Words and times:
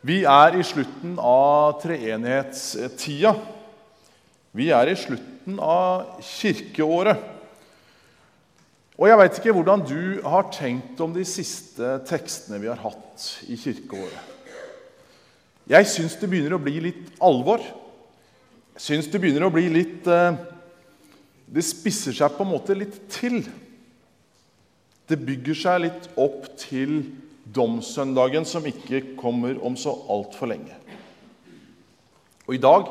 Vi 0.00 0.22
er 0.24 0.54
i 0.56 0.62
slutten 0.64 1.18
av 1.20 1.74
treenighetstida. 1.82 3.34
Vi 4.56 4.70
er 4.72 4.88
i 4.88 4.96
slutten 4.96 5.58
av 5.60 6.22
kirkeåret. 6.24 7.20
Og 8.96 9.08
jeg 9.08 9.20
veit 9.20 9.36
ikke 9.36 9.54
hvordan 9.56 9.84
du 9.84 10.00
har 10.24 10.48
tenkt 10.52 11.00
om 11.04 11.12
de 11.12 11.24
siste 11.28 11.98
tekstene 12.08 12.60
vi 12.60 12.68
har 12.72 12.80
hatt 12.80 13.28
i 13.52 13.60
kirkeåret. 13.60 14.26
Jeg 15.70 15.88
syns 15.92 16.16
det 16.20 16.28
begynner 16.32 16.56
å 16.56 16.62
bli 16.64 16.80
litt 16.88 17.12
alvor. 17.20 17.60
Jeg 18.78 18.86
syns 18.88 19.12
det 19.12 19.20
begynner 19.20 19.46
å 19.46 19.52
bli 19.52 19.68
litt 19.68 20.08
eh, 20.08 20.36
Det 21.50 21.62
spisser 21.66 22.14
seg 22.16 22.32
på 22.36 22.46
en 22.46 22.54
måte 22.54 22.76
litt 22.78 22.96
til. 23.12 23.42
Det 25.10 25.18
bygger 25.18 25.58
seg 25.58 25.82
litt 25.84 26.08
opp 26.16 26.46
til 26.60 27.02
domssøndagen 27.44 28.44
som 28.46 28.66
ikke 28.66 29.16
kommer 29.18 29.58
om 29.64 29.76
så 29.78 29.94
altfor 30.10 30.50
lenge. 30.52 30.76
Og 32.46 32.56
i 32.56 32.62
dag 32.62 32.88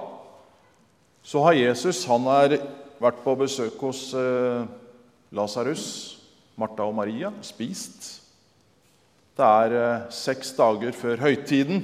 så 1.23 1.44
har 1.45 1.57
Jesus 1.57 2.05
han 2.09 2.27
har 2.30 2.55
vært 2.99 3.20
på 3.23 3.35
besøk 3.40 3.80
hos 3.84 4.09
eh, 4.17 4.63
Lasarus, 5.35 5.85
Martha 6.59 6.88
og 6.88 6.95
Maria, 6.98 7.31
spist. 7.45 8.07
Det 9.38 9.45
er 9.45 9.76
eh, 9.77 10.07
seks 10.16 10.54
dager 10.57 10.95
før 10.95 11.21
høytiden. 11.23 11.84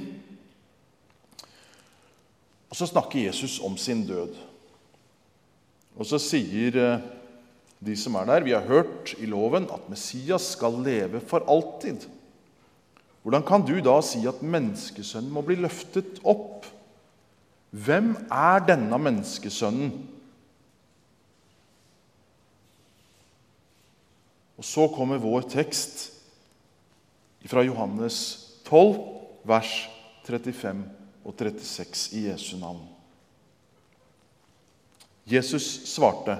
Og 2.66 2.76
så 2.76 2.88
snakker 2.90 3.28
Jesus 3.28 3.60
om 3.64 3.76
sin 3.80 4.02
død. 4.08 4.34
Og 5.96 6.08
så 6.08 6.20
sier 6.20 6.76
eh, 6.80 7.06
de 7.86 7.96
som 7.96 8.16
er 8.18 8.28
der, 8.28 8.44
vi 8.44 8.56
har 8.56 8.66
hørt 8.68 9.14
i 9.20 9.28
loven 9.28 9.68
at 9.72 9.88
Messias 9.92 10.52
skal 10.56 10.80
leve 10.84 11.20
for 11.24 11.44
alltid. 11.48 12.08
Hvordan 13.26 13.42
kan 13.42 13.64
du 13.66 13.80
da 13.82 13.96
si 14.06 14.20
at 14.30 14.38
menneskesønnen 14.38 15.32
må 15.34 15.40
bli 15.42 15.56
løftet 15.58 16.20
opp? 16.22 16.62
Hvem 17.74 18.12
er 18.30 18.60
denne 18.68 19.00
menneskesønnen? 19.02 19.96
Og 24.54 24.68
så 24.70 24.86
kommer 24.94 25.18
vår 25.18 25.50
tekst 25.50 26.06
fra 27.50 27.66
Johannes 27.66 28.22
12, 28.70 28.94
vers 29.42 29.74
35 30.30 30.86
og 31.26 31.34
36 31.34 32.14
i 32.14 32.28
Jesu 32.30 32.54
navn. 32.62 32.86
Jesus 35.26 35.66
svarte, 35.90 36.38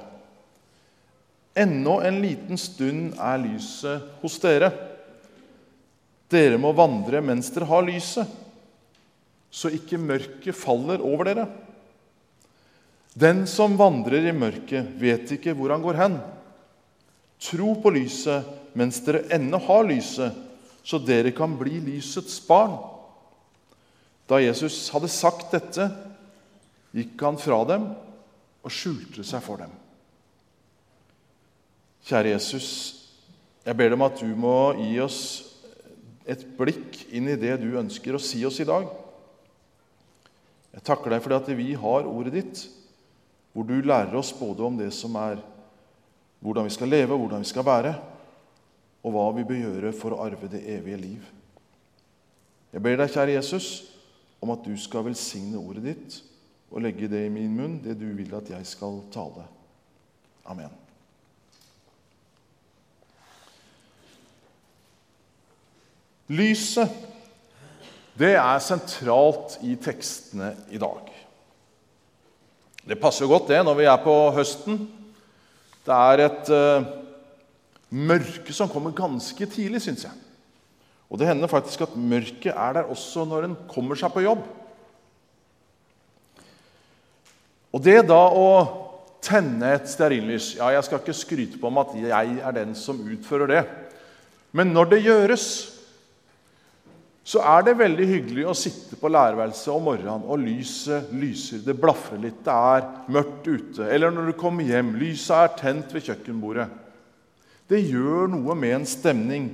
'Ennå 1.57 1.99
en 2.07 2.23
liten 2.23 2.59
stund 2.59 3.19
er 3.19 3.43
lyset 3.43 4.07
hos 4.23 4.39
dere.' 4.39 4.96
Dere 6.33 6.59
må 6.59 6.73
vandre 6.75 7.21
mens 7.23 7.53
dere 7.55 7.69
har 7.71 7.85
lyset, 7.87 8.27
så 9.51 9.71
ikke 9.73 10.01
mørket 10.01 10.57
faller 10.59 11.05
over 11.05 11.29
dere. 11.29 11.47
Den 13.17 13.47
som 13.49 13.79
vandrer 13.79 14.27
i 14.29 14.35
mørket, 14.37 14.91
vet 15.01 15.31
ikke 15.39 15.55
hvor 15.57 15.73
han 15.73 15.85
går 15.85 16.01
hen. 16.03 16.19
Tro 17.41 17.77
på 17.81 17.93
lyset 17.95 18.45
mens 18.77 18.99
dere 19.07 19.25
ennå 19.33 19.61
har 19.69 19.87
lyset, 19.89 20.35
så 20.87 21.01
dere 21.01 21.33
kan 21.35 21.57
bli 21.59 21.79
lysets 21.81 22.37
barn. 22.47 22.77
Da 24.29 24.43
Jesus 24.43 24.91
hadde 24.93 25.09
sagt 25.11 25.55
dette, 25.55 25.89
gikk 26.97 27.23
han 27.23 27.39
fra 27.41 27.63
dem 27.71 27.89
og 28.67 28.75
skjulte 28.75 29.25
seg 29.25 29.43
for 29.45 29.63
dem. 29.63 29.73
Kjære 32.07 32.35
Jesus, 32.35 32.69
jeg 33.67 33.75
ber 33.79 33.91
deg 33.91 33.99
om 33.99 34.07
at 34.07 34.21
du 34.21 34.29
må 34.39 34.59
gi 34.79 34.93
oss 35.03 35.21
et 36.27 36.43
blikk 36.59 37.05
inn 37.15 37.31
i 37.31 37.39
det 37.39 37.55
du 37.63 37.69
ønsker 37.79 38.17
å 38.17 38.23
si 38.23 38.43
oss 38.47 38.59
i 38.63 38.67
dag. 38.69 38.89
Jeg 40.75 40.85
takker 40.85 41.15
deg 41.15 41.23
for 41.25 41.37
at 41.39 41.49
vi 41.57 41.71
har 41.79 42.09
ordet 42.11 42.35
ditt, 42.35 42.65
hvor 43.55 43.65
du 43.65 43.79
lærer 43.81 44.13
oss 44.19 44.35
både 44.37 44.67
om 44.67 44.77
det 44.77 44.91
som 44.93 45.15
er 45.17 45.41
hvordan 46.45 46.67
vi 46.67 46.75
skal 46.75 46.91
leve, 46.93 47.17
hvordan 47.17 47.41
vi 47.41 47.49
skal 47.49 47.65
være, 47.67 47.95
og 49.07 49.15
hva 49.15 49.27
vi 49.39 49.47
bør 49.47 49.63
gjøre 49.63 49.93
for 49.97 50.13
å 50.13 50.23
arve 50.27 50.51
det 50.53 50.65
evige 50.77 51.01
liv. 51.01 51.29
Jeg 52.75 52.83
ber 52.85 52.99
deg, 53.01 53.13
kjære 53.15 53.39
Jesus, 53.39 53.69
om 54.43 54.53
at 54.53 54.67
du 54.67 54.75
skal 54.79 55.07
velsigne 55.07 55.63
ordet 55.63 55.87
ditt 55.87 56.19
og 56.69 56.83
legge 56.85 57.09
det 57.09 57.23
i 57.25 57.33
min 57.33 57.55
munn, 57.57 57.79
det 57.81 57.97
du 57.97 58.09
vil 58.19 58.35
at 58.37 58.51
jeg 58.53 58.67
skal 58.69 59.01
tale. 59.15 59.47
Amen. 60.45 60.86
Lyset, 66.27 66.91
det 68.19 68.33
er 68.35 68.63
sentralt 68.65 69.59
i 69.63 69.77
tekstene 69.79 70.55
i 70.75 70.81
dag. 70.81 71.13
Det 72.87 72.99
passer 72.99 73.29
godt, 73.31 73.51
det, 73.51 73.61
når 73.67 73.77
vi 73.79 73.87
er 73.91 73.99
på 74.03 74.15
høsten. 74.35 74.79
Det 75.87 75.95
er 75.95 76.23
et 76.25 76.51
uh, 76.55 76.87
mørke 77.91 78.55
som 78.55 78.71
kommer 78.71 78.95
ganske 78.97 79.47
tidlig, 79.51 79.83
syns 79.85 80.07
jeg. 80.07 80.23
Og 81.07 81.21
det 81.21 81.29
hender 81.29 81.51
faktisk 81.51 81.85
at 81.87 81.99
mørket 81.99 82.51
er 82.55 82.79
der 82.79 82.91
også 82.91 83.27
når 83.29 83.47
en 83.47 83.59
kommer 83.71 83.99
seg 83.99 84.11
på 84.15 84.25
jobb. 84.25 84.43
Og 87.75 87.83
det 87.85 88.01
da 88.09 88.23
å 88.33 88.49
tenne 89.27 89.75
et 89.77 89.89
stearinlys 89.91 90.55
Ja, 90.57 90.71
jeg 90.73 90.87
skal 90.87 91.03
ikke 91.03 91.15
skryte 91.17 91.61
på 91.61 91.69
om 91.69 91.79
at 91.83 91.95
jeg 91.99 92.39
er 92.41 92.55
den 92.57 92.75
som 92.79 92.99
utfører 93.03 93.51
det. 93.51 93.63
Men 94.57 94.73
når 94.73 94.95
det 94.95 95.05
gjøres, 95.05 95.47
så 97.27 97.41
er 97.43 97.65
det 97.67 97.73
veldig 97.81 98.05
hyggelig 98.07 98.45
å 98.47 98.55
sitte 98.55 98.95
på 99.01 99.11
lærerværelset 99.11 99.73
om 99.73 99.83
morgenen, 99.89 100.23
og 100.31 100.39
lyset 100.39 101.09
lyser, 101.19 101.65
det 101.67 101.75
blafrer 101.75 102.21
litt, 102.23 102.39
det 102.47 102.55
er 102.55 102.85
mørkt 103.11 103.49
ute. 103.49 103.89
Eller 103.91 104.15
når 104.15 104.31
du 104.31 104.37
kommer 104.39 104.69
hjem, 104.69 104.93
lyset 105.01 105.35
er 105.35 105.57
tent 105.59 105.91
ved 105.95 106.07
kjøkkenbordet. 106.07 106.69
Det 107.67 107.81
gjør 107.83 108.31
noe 108.31 108.55
med 108.55 108.77
en 108.77 108.87
stemning. 108.87 109.49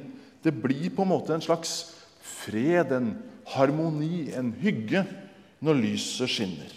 Det 0.45 0.53
blir 0.53 0.91
på 0.93 1.07
en 1.07 1.13
måte 1.15 1.33
en 1.33 1.45
slags 1.45 1.73
fred, 2.21 2.93
en 2.93 3.15
harmoni, 3.55 4.27
en 4.37 4.53
hygge, 4.61 5.07
når 5.65 5.81
lyset 5.81 6.29
skinner. 6.29 6.77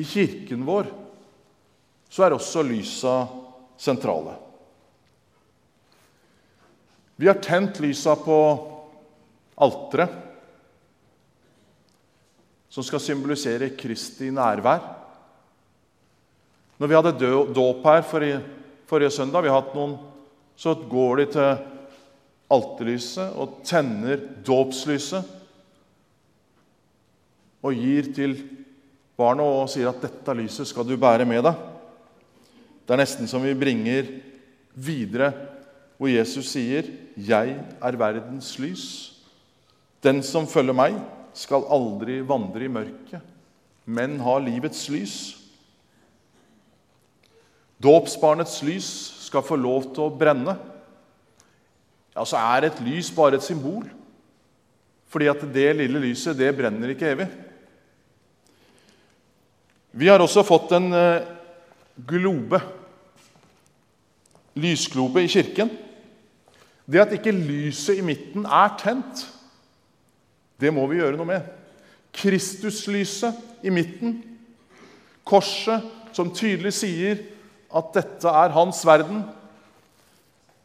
I 0.00 0.08
kirken 0.08 0.64
vår 0.64 0.88
så 2.08 2.24
er 2.24 2.36
også 2.36 2.64
lysa 2.64 3.18
sentrale. 3.76 4.38
Vi 7.16 7.26
har 7.26 7.40
tent 7.40 7.80
lysa 7.80 8.16
på 8.16 8.38
alteret, 9.56 10.12
som 12.68 12.84
skal 12.84 13.00
symbolisere 13.00 13.70
Kristi 13.78 14.28
nærvær. 14.34 14.82
Når 16.76 16.90
vi 16.90 16.96
hadde 16.98 17.30
dåp 17.56 17.86
her 17.88 18.04
forrige, 18.04 19.10
søndag, 19.10 19.46
vi 19.46 19.48
har 19.48 19.62
hatt 19.62 19.72
noen, 19.76 19.96
så 20.56 20.74
går 20.76 21.22
de 21.22 21.26
til 21.32 21.64
alterlyset 22.52 23.32
og 23.40 23.62
tenner 23.66 24.20
dåpslyset 24.44 25.32
og 27.64 27.80
gir 27.80 28.12
til 28.14 28.36
barnet 29.16 29.42
og 29.42 29.70
sier 29.72 29.88
at 29.88 30.04
'dette 30.04 30.36
lyset 30.36 30.68
skal 30.68 30.84
du 30.84 30.96
bære 30.96 31.24
med 31.24 31.42
deg'. 31.44 31.56
Det 32.86 32.92
er 32.92 33.02
nesten 33.02 33.26
som 33.26 33.42
vi 33.42 33.54
bringer 33.54 34.06
videre 34.74 35.32
hvor 35.96 36.12
Jesus 36.12 36.52
sier, 36.52 36.84
'Jeg 37.16 37.56
er 37.82 37.96
verdens 37.96 38.58
lys'. 38.58 39.12
Den 40.02 40.22
som 40.22 40.46
følger 40.46 40.72
meg, 40.72 40.94
skal 41.34 41.66
aldri 41.70 42.20
vandre 42.20 42.64
i 42.64 42.72
mørket, 42.72 43.20
men 43.84 44.20
ha 44.20 44.38
livets 44.38 44.88
lys. 44.88 45.36
Dåpsbarnets 47.82 48.62
lys 48.62 48.88
skal 49.26 49.44
få 49.44 49.56
lov 49.56 49.90
til 49.94 50.06
å 50.06 50.14
brenne. 50.16 50.56
Ja, 52.16 52.24
Så 52.24 52.36
er 52.36 52.66
et 52.66 52.80
lys 52.80 53.10
bare 53.10 53.36
et 53.36 53.44
symbol, 53.44 53.84
fordi 55.08 55.28
at 55.28 55.44
det 55.52 55.76
lille 55.76 56.00
lyset 56.00 56.36
det 56.36 56.56
brenner 56.56 56.88
ikke 56.88 57.12
evig. 57.12 57.28
Vi 59.92 60.08
har 60.08 60.20
også 60.20 60.44
fått 60.44 60.72
en 60.76 60.92
eh, 60.92 61.24
globe, 62.06 62.60
lysglobe, 64.56 65.22
i 65.24 65.28
kirken. 65.28 65.70
Det 66.86 67.02
at 67.02 67.14
ikke 67.16 67.34
lyset 67.34 67.98
i 67.98 68.04
midten 68.06 68.46
er 68.46 68.74
tent, 68.78 69.26
det 70.60 70.72
må 70.72 70.86
vi 70.88 71.00
gjøre 71.00 71.18
noe 71.18 71.28
med. 71.28 71.48
Kristuslyset 72.16 73.66
i 73.66 73.72
midten, 73.74 74.20
korset 75.26 75.84
som 76.16 76.30
tydelig 76.32 76.72
sier 76.78 77.20
at 77.76 77.90
dette 77.96 78.30
er 78.30 78.54
hans 78.54 78.80
verden. 78.86 79.24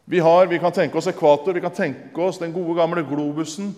Vi, 0.06 0.22
har, 0.24 0.48
vi 0.48 0.60
kan 0.62 0.74
tenke 0.76 1.00
oss 1.00 1.10
ekvator, 1.12 1.56
vi 1.56 1.64
kan 1.64 1.76
tenke 1.76 2.24
oss 2.24 2.40
den 2.40 2.54
gode, 2.56 2.78
gamle 2.80 3.04
globusen, 3.08 3.74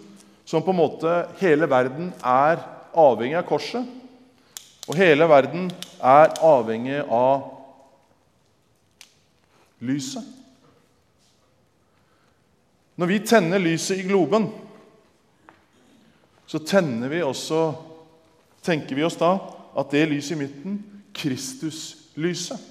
som 0.45 0.63
på 0.63 0.73
en 0.73 0.81
måte 0.81 1.15
hele 1.39 1.69
verden 1.71 2.11
er 2.19 2.61
avhengig 2.93 3.39
av 3.39 3.47
korset. 3.47 3.87
Og 4.89 4.97
hele 4.99 5.25
verden 5.31 5.69
er 6.03 6.33
avhengig 6.43 6.99
av 7.07 7.47
lyset. 9.83 10.42
Når 12.95 13.09
vi 13.09 13.19
tenner 13.25 13.61
lyset 13.61 13.99
i 13.99 14.07
globen, 14.07 14.49
så 16.45 16.59
tenner 16.59 17.09
vi 17.09 17.23
også, 17.25 17.63
tenker 18.61 18.95
vi 18.95 19.05
oss 19.07 19.17
da 19.17 19.31
at 19.79 19.93
det 19.93 20.05
lyset 20.11 20.35
i 20.35 20.43
midten, 20.43 20.77
Kristuslyset 21.13 22.69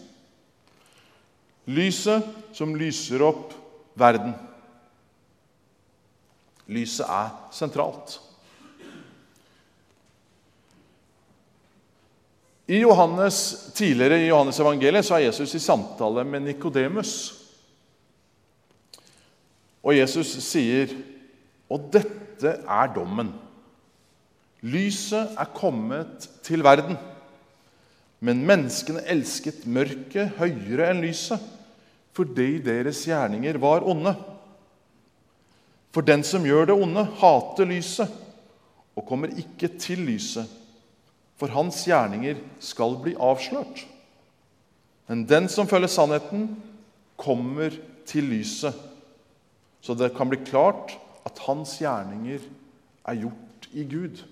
Lyset 1.71 2.27
som 2.53 2.75
lyser 2.75 3.23
opp 3.23 3.53
verden. 3.95 4.33
Lyset 6.67 7.07
er 7.07 7.29
sentralt. 7.55 8.17
I 12.67 12.81
Johannes, 12.81 13.71
Tidligere 13.75 14.23
i 14.23 14.27
Johannes 14.27 14.59
evangeliet 14.63 15.07
så 15.07 15.19
er 15.19 15.27
Jesus 15.29 15.55
i 15.55 15.63
samtale 15.63 16.25
med 16.25 16.47
Nikodemus. 16.49 17.42
Og 19.83 19.97
Jesus 19.97 20.37
sier, 20.43 20.93
'Og 21.71 21.89
dette 21.93 22.49
er 22.69 22.93
dommen.' 22.95 23.35
Lyset 24.63 25.35
er 25.39 25.49
kommet 25.55 26.29
til 26.43 26.63
verden, 26.63 26.97
men 28.21 28.45
menneskene 28.47 29.03
elsket 29.11 29.67
mørket 29.67 30.37
høyere 30.39 30.93
enn 30.93 31.03
lyset, 31.03 31.41
fordi 32.15 32.61
deres 32.63 33.01
gjerninger 33.09 33.59
var 33.59 33.83
onde. 33.83 34.15
For 35.91 36.01
den 36.07 36.23
som 36.23 36.47
gjør 36.47 36.71
det 36.71 36.77
onde, 36.79 37.03
hater 37.05 37.67
lyset 37.67 38.13
og 38.95 39.07
kommer 39.09 39.35
ikke 39.35 39.73
til 39.83 39.99
lyset, 40.07 40.47
for 41.37 41.51
hans 41.51 41.83
gjerninger 41.89 42.39
skal 42.63 42.95
bli 43.03 43.17
avslørt. 43.19 43.83
Men 45.09 45.27
den 45.27 45.49
som 45.51 45.67
følger 45.67 45.91
sannheten, 45.91 46.53
kommer 47.19 47.75
til 48.07 48.31
lyset, 48.31 48.79
så 49.83 49.97
det 49.99 50.13
kan 50.17 50.31
bli 50.31 50.41
klart 50.47 50.95
at 51.27 51.41
hans 51.47 51.75
gjerninger 51.83 52.43
er 53.09 53.19
gjort 53.19 53.71
i 53.75 53.85
Gud. 53.91 54.23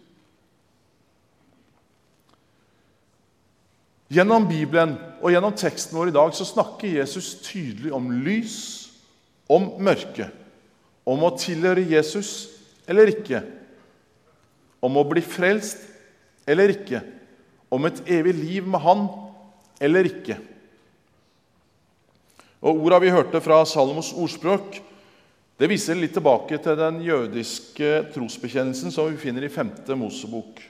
Gjennom 4.11 4.49
Bibelen 4.51 4.97
og 5.21 5.31
gjennom 5.31 5.55
teksten 5.59 5.99
vår 5.99 6.11
i 6.11 6.15
dag 6.15 6.35
så 6.35 6.47
snakker 6.47 6.99
Jesus 6.99 7.37
tydelig 7.47 7.93
om 7.95 8.11
lys, 8.25 8.59
om 9.51 9.73
mørke 9.83 10.31
om 11.11 11.25
å 11.25 11.33
tilhøre 11.39 11.85
Jesus 11.91 12.51
eller 12.91 13.11
ikke, 13.13 13.43
om 14.85 14.97
å 14.97 15.07
bli 15.09 15.23
frelst 15.25 15.83
eller 16.49 16.73
ikke, 16.75 17.03
om 17.71 17.87
et 17.87 18.01
evig 18.11 18.35
liv 18.37 18.69
med 18.69 18.83
Han 18.83 19.05
eller 19.81 20.09
ikke. 20.09 20.37
Og 22.61 22.83
Orda 22.85 22.99
vi 23.01 23.13
hørte 23.13 23.41
fra 23.41 23.63
Salomos 23.65 24.11
ordspråk, 24.13 24.81
det 25.61 25.69
viser 25.69 25.99
litt 25.99 26.15
tilbake 26.17 26.57
til 26.65 26.77
den 26.79 27.03
jødiske 27.05 27.89
trosbekjennelsen 28.15 28.95
som 28.95 29.11
vi 29.11 29.21
finner 29.21 29.45
i 29.45 29.53
5. 29.53 29.75
Mosebok. 30.01 30.63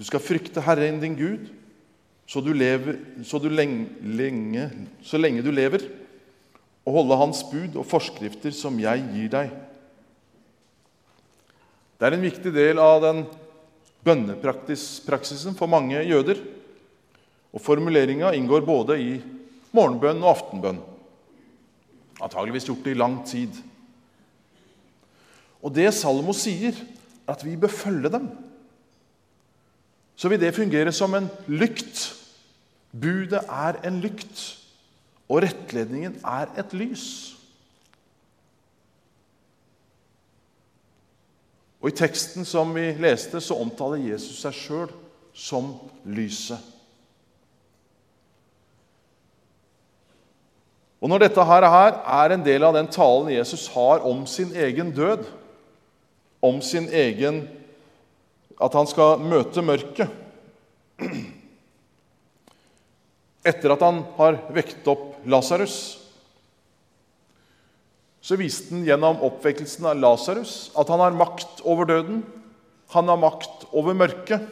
Du 0.00 0.06
skal 0.08 0.22
frykte 0.24 0.64
Herren 0.64 1.02
din 1.02 1.18
Gud 1.18 1.50
så, 2.30 2.38
du 2.40 2.52
lever, 2.54 2.96
så, 3.26 3.40
du 3.42 3.48
lenge, 3.50 3.88
lenge, 4.06 4.68
så 5.02 5.18
lenge 5.18 5.42
du 5.42 5.50
lever 5.50 5.82
og 6.86 6.94
holde 6.94 7.18
Hans 7.18 7.40
bud 7.50 7.74
og 7.74 7.88
forskrifter 7.90 8.54
som 8.54 8.76
jeg 8.78 9.02
gir 9.10 9.32
deg. 9.32 9.50
Det 11.98 12.06
er 12.06 12.16
en 12.16 12.22
viktig 12.22 12.52
del 12.54 12.78
av 12.80 13.02
den 13.02 13.24
bønnepraksisen 14.06 15.58
for 15.58 15.68
mange 15.68 16.00
jøder. 16.06 16.38
Og 17.50 17.60
Formuleringa 17.60 18.30
inngår 18.38 18.62
både 18.62 19.00
i 19.02 19.10
morgenbønn 19.74 20.22
og 20.22 20.30
aftenbønn. 20.30 20.78
Antageligvis 22.20 22.68
gjort 22.68 22.84
det 22.84 22.94
i 22.94 23.00
lang 23.00 23.20
tid. 23.26 23.56
Og 25.62 25.74
det 25.74 25.90
Salmo 25.94 26.32
sier, 26.36 26.76
er 27.26 27.34
at 27.34 27.44
vi 27.44 27.56
bør 27.56 27.72
følge 27.72 28.10
dem, 28.12 28.28
så 30.16 30.28
vil 30.28 30.40
det 30.40 30.54
fungere 30.54 30.92
som 30.92 31.14
en 31.16 31.28
lykt. 31.48 32.10
Budet 32.92 33.40
er 33.48 33.78
en 33.88 34.00
lykt. 34.00 34.58
Og 35.30 35.42
rettledningen 35.44 36.18
er 36.26 36.50
et 36.58 36.74
lys. 36.76 37.06
Og 41.80 41.88
I 41.88 41.96
teksten 41.96 42.44
som 42.44 42.74
vi 42.74 42.90
leste, 43.00 43.40
så 43.40 43.56
omtaler 43.62 44.02
Jesus 44.10 44.42
seg 44.42 44.56
sjøl 44.56 44.92
som 45.32 45.72
lyset. 46.04 46.60
Og 51.00 51.08
Når 51.08 51.24
dette 51.24 51.44
her 51.48 51.64
er 51.64 52.34
en 52.34 52.42
del 52.44 52.64
av 52.66 52.74
den 52.76 52.88
talen 52.92 53.32
Jesus 53.32 53.68
har 53.72 54.04
om 54.06 54.26
sin 54.28 54.52
egen 54.52 54.92
død, 54.92 55.24
om 56.44 56.60
sin 56.64 56.88
egen 56.88 57.42
At 58.60 58.72
han 58.76 58.88
skal 58.88 59.20
møte 59.20 59.64
mørket 59.64 60.08
Etter 63.44 63.72
at 63.72 63.80
han 63.84 64.02
har 64.18 64.36
vekt 64.52 64.88
opp 64.92 65.22
Lasarus, 65.28 65.74
så 68.20 68.36
viste 68.36 68.74
han 68.74 68.84
gjennom 68.84 69.22
oppvekkelsen 69.24 69.86
av 69.88 69.96
Lasarus 70.00 70.70
at 70.76 70.92
han 70.92 71.00
har 71.00 71.16
makt 71.16 71.62
over 71.64 71.88
døden. 71.88 72.20
Han 72.92 73.08
har 73.08 73.20
makt 73.20 73.64
over 73.72 73.96
mørket. 73.96 74.44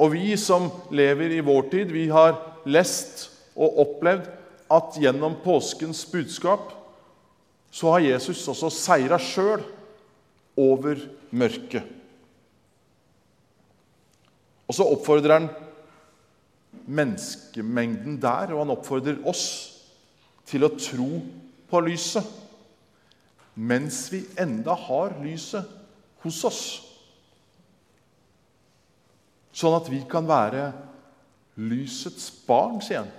Og 0.00 0.14
vi 0.14 0.32
som 0.40 0.70
lever 0.94 1.36
i 1.36 1.44
vår 1.44 1.68
tid, 1.72 1.92
vi 1.92 2.06
har 2.08 2.38
lest 2.64 3.26
og 3.58 3.80
opplevd 3.82 4.28
at 4.70 4.98
gjennom 5.00 5.38
påskens 5.42 6.04
budskap 6.12 6.72
så 7.74 7.94
har 7.94 8.06
Jesus 8.06 8.46
også 8.48 8.70
seira 8.72 9.18
sjøl 9.20 9.64
over 10.58 11.00
mørket. 11.30 11.84
Og 14.68 14.76
så 14.76 14.84
oppfordrer 14.84 15.38
han 15.38 15.48
menneskemengden 16.88 18.18
der, 18.20 18.52
og 18.52 18.62
han 18.64 18.74
oppfordrer 18.76 19.20
oss 19.28 19.46
til 20.48 20.64
å 20.64 20.74
tro 20.76 21.10
på 21.68 21.80
lyset 21.84 22.36
mens 23.58 24.04
vi 24.12 24.22
enda 24.38 24.76
har 24.78 25.16
lyset 25.18 25.66
hos 26.22 26.36
oss. 26.46 26.62
Sånn 29.50 29.74
at 29.74 29.88
vi 29.90 29.98
kan 30.06 30.28
være 30.28 30.68
lysets 31.58 32.30
barn, 32.46 32.78
sier 32.84 33.02
han. 33.02 33.10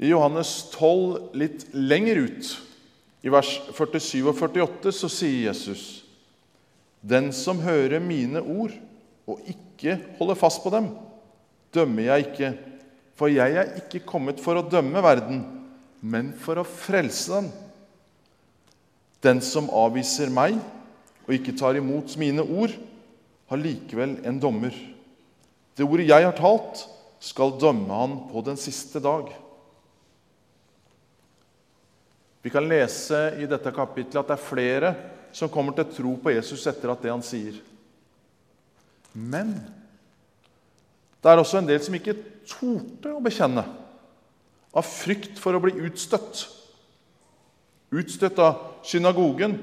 I 0.00 0.08
Johannes 0.08 0.70
12, 0.72 1.30
litt 1.36 1.66
lenger 1.76 2.22
ut, 2.24 2.52
i 3.20 3.28
vers 3.32 3.50
47 3.76 4.22
og 4.24 4.36
48, 4.38 4.94
så 4.96 5.10
sier 5.12 5.50
Jesus 5.50 6.00
den 7.00 7.30
som 7.32 7.60
hører 7.64 8.00
mine 8.02 8.40
ord 8.40 8.74
og 9.28 9.40
ikke 9.48 9.96
holder 10.18 10.36
fast 10.36 10.60
på 10.64 10.72
dem, 10.72 10.90
dømmer 11.72 12.10
jeg 12.10 12.26
ikke. 12.26 12.50
For 13.16 13.32
jeg 13.32 13.56
er 13.56 13.74
ikke 13.80 14.02
kommet 14.08 14.40
for 14.40 14.58
å 14.58 14.64
dømme 14.64 15.00
verden, 15.04 15.42
men 16.00 16.32
for 16.40 16.60
å 16.60 16.66
frelse 16.66 17.36
den. 17.36 17.50
Den 19.20 19.42
som 19.44 19.68
avviser 19.76 20.32
meg 20.32 20.56
og 21.26 21.34
ikke 21.36 21.56
tar 21.56 21.76
imot 21.76 22.16
mine 22.20 22.44
ord, 22.44 22.72
har 23.50 23.60
likevel 23.60 24.16
en 24.28 24.38
dommer. 24.40 24.74
Det 25.76 25.84
ordet 25.84 26.08
jeg 26.08 26.24
har 26.24 26.36
talt, 26.38 26.84
skal 27.20 27.56
dømme 27.60 27.92
han 27.92 28.14
på 28.30 28.40
den 28.46 28.56
siste 28.60 29.02
dag. 29.02 29.28
Vi 32.42 32.50
kan 32.52 32.68
lese 32.68 33.18
i 33.40 33.48
dette 33.48 33.72
kapitlet 33.74 34.16
at 34.22 34.30
det 34.30 34.36
er 34.38 34.44
flere 34.44 34.92
som 35.36 35.50
kommer 35.52 35.76
til 35.76 35.90
tro 35.94 36.14
på 36.22 36.32
Jesus 36.32 36.64
etter 36.70 36.92
at 36.92 37.02
det 37.04 37.12
han 37.12 37.24
sier. 37.24 37.58
Men 39.12 39.52
det 41.20 41.30
er 41.30 41.40
også 41.40 41.60
en 41.60 41.68
del 41.68 41.82
som 41.84 41.96
ikke 41.96 42.16
torde 42.48 43.12
å 43.12 43.22
bekjenne, 43.22 43.64
av 44.70 44.86
frykt 44.86 45.40
for 45.42 45.56
å 45.56 45.60
bli 45.62 45.74
utstøtt. 45.84 46.46
Utstøtt 47.90 48.38
av 48.40 48.86
synagogen, 48.86 49.58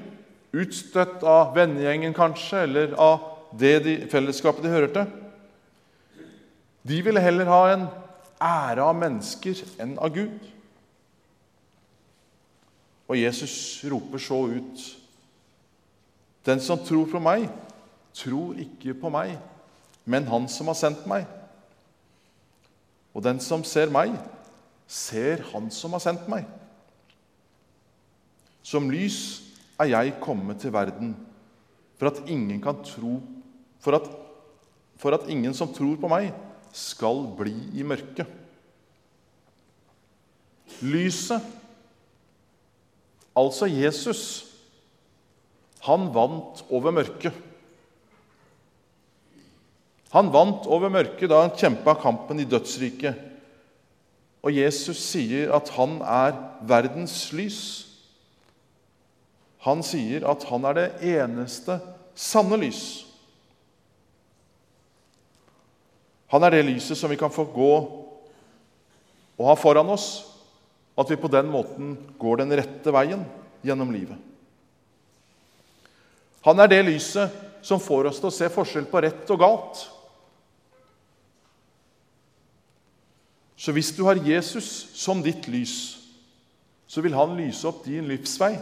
utstøtt 0.52 1.24
av 1.26 1.54
vennegjengen 1.56 2.14
kanskje, 2.16 2.62
eller 2.68 2.92
av 3.00 3.24
det 3.58 3.78
de, 3.86 3.96
fellesskapet 4.12 4.64
de 4.64 4.72
hører 4.72 4.92
til. 4.92 5.08
De 6.88 7.00
ville 7.04 7.24
heller 7.24 7.48
ha 7.50 7.62
en 7.72 7.88
ære 8.38 8.84
av 8.84 8.96
mennesker 9.00 9.64
enn 9.82 9.96
av 9.98 10.12
Gud. 10.14 10.36
Og 13.08 13.16
Jesus 13.16 13.84
roper 13.88 14.20
så 14.20 14.42
ut 14.52 14.86
den 16.48 16.60
som 16.64 16.80
tror 16.80 17.08
på 17.10 17.20
meg, 17.20 17.48
tror 18.16 18.56
ikke 18.60 18.94
på 18.96 19.10
meg, 19.12 19.34
men 20.08 20.28
Han 20.28 20.46
som 20.48 20.70
har 20.70 20.78
sendt 20.78 21.04
meg. 21.08 21.26
Og 23.12 23.24
den 23.24 23.40
som 23.40 23.64
ser 23.68 23.92
meg, 23.92 24.14
ser 24.88 25.44
Han 25.52 25.68
som 25.74 25.96
har 25.96 26.04
sendt 26.04 26.28
meg. 26.30 26.46
Som 28.64 28.88
lys 28.92 29.18
er 29.80 29.92
jeg 29.92 30.16
kommet 30.22 30.60
til 30.62 30.72
verden, 30.72 31.12
for 31.98 32.12
at 32.12 32.22
ingen 32.30 32.60
kan 32.62 32.84
tro 32.84 33.18
For 33.78 33.94
at, 33.94 34.08
for 34.98 35.14
at 35.14 35.28
ingen 35.30 35.54
som 35.54 35.70
tror 35.70 35.94
på 36.02 36.08
meg, 36.10 36.32
skal 36.74 37.20
bli 37.38 37.54
i 37.78 37.84
mørket. 37.86 38.26
Lyset 40.82 41.38
altså 43.38 43.68
Jesus, 43.70 44.22
han 45.86 46.08
vant 46.14 46.64
over 46.74 46.94
mørket. 46.94 47.34
Han 50.12 50.30
vant 50.32 50.66
over 50.66 50.90
mørket 50.92 51.28
da 51.30 51.42
han 51.44 51.56
kjempa 51.56 51.94
kampen 52.00 52.40
i 52.40 52.48
dødsriket. 52.48 53.18
Og 54.42 54.54
Jesus 54.54 55.00
sier 55.02 55.52
at 55.54 55.68
han 55.76 55.98
er 56.00 56.36
verdens 56.68 57.28
lys. 57.36 57.60
Han 59.66 59.82
sier 59.84 60.24
at 60.30 60.46
han 60.48 60.64
er 60.70 60.78
det 60.78 60.88
eneste 61.16 61.80
sanne 62.18 62.56
lys. 62.60 62.82
Han 66.32 66.44
er 66.44 66.56
det 66.56 66.66
lyset 66.68 66.98
som 66.98 67.10
vi 67.10 67.18
kan 67.20 67.32
få 67.32 67.46
gå 67.52 67.72
og 69.38 69.46
ha 69.46 69.54
foran 69.56 69.88
oss, 69.94 70.27
at 70.98 71.10
vi 71.10 71.18
på 71.20 71.30
den 71.30 71.50
måten 71.52 71.92
går 72.18 72.40
den 72.40 72.56
rette 72.58 72.94
veien 72.94 73.22
gjennom 73.62 73.92
livet. 73.94 74.16
Han 76.46 76.58
er 76.62 76.70
det 76.70 76.80
lyset 76.86 77.34
som 77.62 77.82
får 77.82 78.10
oss 78.10 78.18
til 78.22 78.30
å 78.30 78.34
se 78.34 78.48
forskjell 78.50 78.88
på 78.90 79.02
rett 79.04 79.30
og 79.34 79.40
galt. 79.42 79.84
Så 83.58 83.74
hvis 83.74 83.90
du 83.94 84.04
har 84.06 84.20
Jesus 84.22 84.68
som 84.94 85.22
ditt 85.22 85.48
lys, 85.50 85.98
så 86.88 87.02
vil 87.04 87.16
han 87.18 87.36
lyse 87.36 87.66
opp 87.68 87.82
din 87.84 88.06
livsvei, 88.08 88.54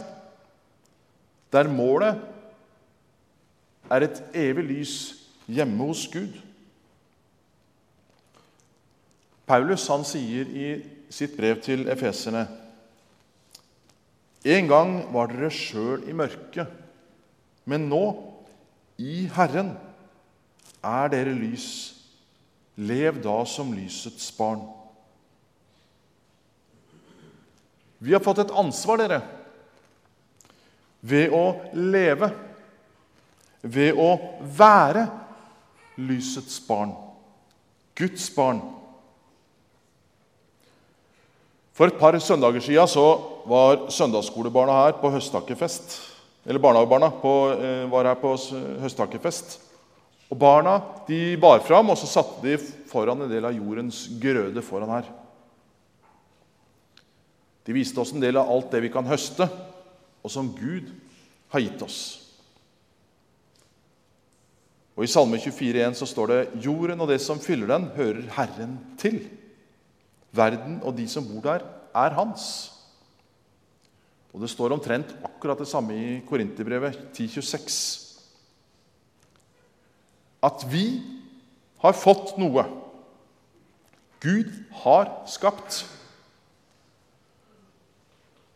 der 1.53 1.69
målet 1.71 2.17
er 3.93 4.03
et 4.03 4.19
evig 4.35 4.65
lys 4.67 4.95
hjemme 5.47 5.87
hos 5.87 6.03
Gud. 6.11 6.33
Paulus 9.47 9.85
han 9.87 10.03
sier 10.03 10.49
i 10.51 10.67
sitt 11.09 11.37
brev 11.37 11.61
til 11.63 11.87
efeserne 11.89 12.45
En 14.47 14.67
gang 14.69 14.91
var 15.11 15.27
dere 15.31 15.49
sjøl 15.51 16.05
i 16.07 16.13
mørket, 16.15 16.69
men 17.67 17.89
nå, 17.89 18.03
i 19.01 19.25
Herren, 19.33 19.73
er 20.79 21.09
dere 21.11 21.33
lys. 21.35 21.65
Lev 22.77 23.17
da 23.25 23.41
som 23.49 23.73
lysets 23.75 24.29
barn. 24.37 24.61
Vi 27.99 28.13
har 28.13 28.23
fått 28.23 28.45
et 28.45 28.53
ansvar, 28.53 29.01
dere, 29.01 29.19
ved 31.01 31.33
å 31.33 31.43
leve, 31.73 32.29
ved 33.65 33.97
å 33.97 34.11
være 34.57 35.07
lysets 35.97 36.59
barn, 36.67 36.93
Guds 37.97 38.29
barn. 38.35 38.61
For 41.77 41.91
et 41.91 41.99
par 41.99 42.17
søndager 42.17 42.63
siden 42.65 42.89
så 42.89 43.05
var 43.45 43.83
søndagsskolebarna 43.93 44.79
her 44.81 44.95
på 44.97 45.11
høsttakkefest. 45.13 45.99
Eller 46.47 46.63
barnehagebarna 46.63 47.11
på, 47.21 47.33
eh, 47.53 47.85
var 47.91 48.09
her 48.09 48.15
på 48.17 48.33
høsttakkefest. 48.81 49.59
Og 50.31 50.37
Barna 50.37 50.81
de 51.07 51.37
bar 51.37 51.59
fram, 51.59 51.89
og 51.89 51.97
så 51.97 52.07
satte 52.07 52.41
de 52.41 52.57
foran 52.89 53.21
en 53.21 53.29
del 53.29 53.45
av 53.45 53.55
jordens 53.55 54.07
grøde 54.19 54.61
foran 54.61 54.89
her. 54.89 55.05
De 57.63 57.73
viste 57.73 57.99
oss 57.99 58.11
en 58.11 58.23
del 58.23 58.37
av 58.37 58.49
alt 58.49 58.71
det 58.71 58.81
vi 58.81 58.89
kan 58.89 59.05
høste, 59.05 59.47
og 60.23 60.31
som 60.31 60.49
Gud 60.55 60.89
har 61.53 61.59
gitt 61.59 61.81
oss. 61.81 61.99
Og 64.97 65.03
I 65.03 65.07
Salme 65.11 65.37
24,1 65.37 65.95
så 65.95 66.07
står 66.09 66.27
det 66.27 66.63
jorden 66.63 66.99
og 67.01 67.07
det 67.07 67.21
som 67.21 67.39
fyller 67.39 67.67
den, 67.67 67.91
hører 67.95 68.23
Herren 68.33 68.79
til. 68.97 69.21
Verden 70.37 70.79
og 70.85 70.95
de 70.97 71.07
som 71.09 71.25
bor 71.25 71.43
der, 71.45 71.65
er 71.97 72.17
hans. 72.17 72.71
Og 74.33 74.41
Det 74.43 74.51
står 74.51 74.75
omtrent 74.75 75.15
akkurat 75.25 75.57
det 75.57 75.69
samme 75.69 75.95
i 75.97 76.09
Korinterbrevet 76.27 77.09
10.26. 77.15 77.77
At 80.45 80.65
vi 80.69 81.01
har 81.81 81.97
fått 81.97 82.35
noe 82.37 82.65
Gud 84.21 84.49
har 84.83 85.09
skapt. 85.29 85.83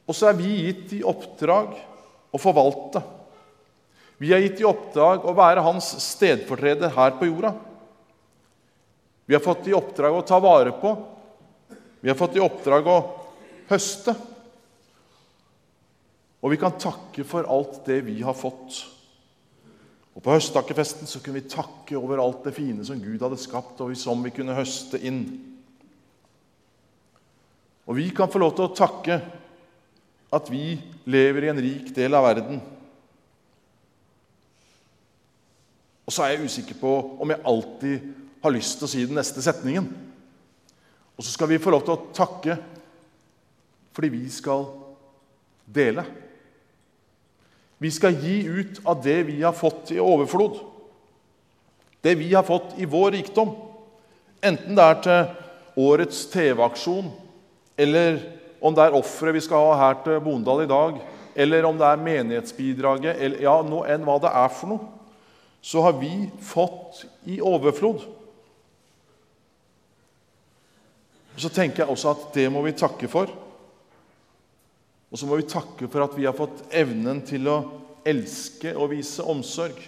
Og 0.10 0.18
så 0.18 0.32
er 0.32 0.38
vi 0.40 0.50
gitt 0.66 0.96
i 0.98 1.04
oppdrag 1.06 1.76
å 2.34 2.42
forvalte. 2.42 3.04
Vi 4.22 4.34
er 4.34 4.42
gitt 4.44 4.62
i 4.62 4.68
oppdrag 4.68 5.26
å 5.26 5.34
være 5.38 5.64
hans 5.66 5.92
stedfortreder 6.02 6.94
her 6.94 7.14
på 7.18 7.30
jorda. 7.30 7.54
Vi 9.26 9.38
har 9.38 9.44
fått 9.44 9.70
i 9.70 9.76
oppdrag 9.78 10.18
å 10.18 10.26
ta 10.28 10.42
vare 10.44 10.74
på. 10.82 10.96
Vi 12.02 12.10
har 12.10 12.18
fått 12.18 12.36
i 12.36 12.42
oppdrag 12.42 12.88
å 12.90 12.98
høste. 13.70 14.16
Og 16.42 16.54
vi 16.54 16.58
kan 16.58 16.74
takke 16.82 17.26
for 17.28 17.46
alt 17.46 17.84
det 17.86 18.00
vi 18.08 18.18
har 18.26 18.34
fått. 18.38 18.82
Og 20.12 20.24
På 20.26 20.34
høsttakkefesten 20.34 21.08
så 21.08 21.22
kunne 21.22 21.40
vi 21.40 21.52
takke 21.54 21.96
over 22.00 22.20
alt 22.20 22.44
det 22.48 22.56
fine 22.58 22.84
som 22.86 23.00
Gud 23.00 23.22
hadde 23.22 23.40
skapt, 23.40 23.80
og 23.80 23.94
som 23.96 24.26
vi 24.26 24.34
kunne 24.36 24.58
høste 24.58 25.00
inn. 25.00 25.22
Og 27.86 27.96
vi 27.98 28.10
kan 28.16 28.30
få 28.32 28.42
lov 28.42 28.58
til 28.58 28.68
å 28.68 28.76
takke 28.76 29.22
at 30.32 30.52
vi 30.52 30.76
lever 31.12 31.46
i 31.46 31.52
en 31.52 31.62
rik 31.64 31.94
del 31.96 32.16
av 32.18 32.26
verden. 32.26 32.62
Og 36.08 36.14
så 36.16 36.26
er 36.26 36.34
jeg 36.34 36.50
usikker 36.50 36.80
på 36.82 36.92
om 37.24 37.32
jeg 37.32 37.46
alltid 37.48 38.08
har 38.42 38.56
lyst 38.56 38.80
til 38.80 38.88
å 38.88 38.92
si 38.92 39.04
den 39.06 39.20
neste 39.20 39.44
setningen. 39.44 39.88
Og 41.18 41.26
så 41.26 41.34
skal 41.34 41.52
vi 41.52 41.62
få 41.62 41.74
lov 41.74 41.86
til 41.86 41.96
å 41.96 42.12
takke 42.16 42.58
fordi 43.92 44.10
vi 44.14 44.26
skal 44.32 44.66
dele. 45.68 46.06
Vi 47.82 47.90
skal 47.92 48.16
gi 48.22 48.38
ut 48.48 48.80
av 48.88 49.02
det 49.04 49.18
vi 49.28 49.42
har 49.42 49.56
fått 49.58 49.92
i 49.92 50.00
overflod. 50.00 50.62
Det 52.02 52.14
vi 52.16 52.30
har 52.34 52.46
fått 52.48 52.78
i 52.80 52.88
vår 52.90 53.12
rikdom. 53.18 53.52
Enten 54.42 54.78
det 54.78 54.86
er 54.86 55.02
til 55.06 55.82
årets 55.82 56.24
TV-aksjon 56.32 57.12
eller 57.82 58.22
om 58.62 58.76
det 58.78 58.86
er 58.86 58.96
offeret 58.98 59.36
vi 59.36 59.44
skal 59.44 59.72
ha 59.72 59.78
her 59.80 60.00
til 60.06 60.20
Bondal 60.22 60.64
i 60.66 60.70
dag, 60.70 60.98
eller 61.34 61.66
om 61.66 61.78
det 61.80 61.88
er 61.88 62.04
menighetsbidraget, 62.06 63.18
eller 63.18 63.42
ja, 63.42 63.56
noe 63.66 63.88
enn 63.90 64.04
hva 64.06 64.20
det 64.22 64.34
er 64.38 64.52
for 64.54 64.74
noe, 64.74 64.90
så 65.62 65.82
har 65.86 65.96
vi 65.98 66.28
fått 66.46 67.04
i 67.30 67.40
overflod. 67.42 68.04
Og 71.42 71.48
Så 71.48 71.50
tenker 71.56 71.82
jeg 71.82 71.90
også 71.90 72.12
at 72.14 72.26
det 72.38 72.44
må 72.54 72.62
vi 72.62 72.72
takke 72.78 73.08
for. 73.10 73.32
Og 75.10 75.18
så 75.18 75.26
må 75.26 75.40
vi 75.40 75.48
takke 75.50 75.88
for 75.90 76.06
at 76.06 76.14
vi 76.14 76.28
har 76.28 76.38
fått 76.38 76.68
evnen 76.70 77.24
til 77.26 77.50
å 77.50 77.56
elske 78.06 78.76
og 78.78 78.92
vise 78.92 79.26
omsorg. 79.26 79.80